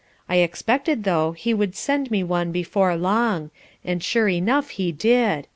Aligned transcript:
I 0.27 0.37
expected, 0.37 1.03
though, 1.03 1.33
he 1.33 1.53
would 1.53 1.75
send 1.75 2.09
me 2.09 2.23
one 2.23 2.51
before 2.51 2.95
long, 2.95 3.51
and 3.85 4.03
sure 4.03 4.29
enough 4.29 4.71
he 4.71 4.91
did. 4.91 5.47